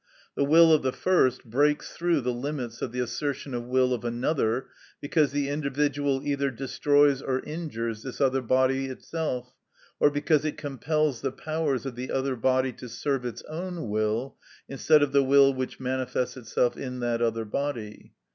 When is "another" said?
4.03-4.65